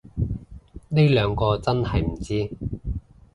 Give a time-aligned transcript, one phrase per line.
[0.89, 2.49] 呢兩個真係唔知